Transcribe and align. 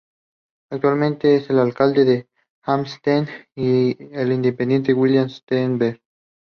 Actualmente, 0.71 1.45
el 1.47 1.59
alcalde 1.59 2.05
de 2.05 2.27
Hampstead 2.63 3.27
es 3.53 3.97
el 3.99 4.31
independiente 4.31 4.93
William 4.93 5.29
Steinberg. 5.29 6.01